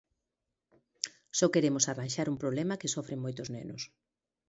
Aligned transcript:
Só 1.37 1.45
queremos 1.53 1.85
arranxar 1.91 2.27
un 2.33 2.37
problema 2.43 2.79
que 2.79 2.93
sofren 2.95 3.23
moitos 3.25 3.47
nenos. 3.55 3.81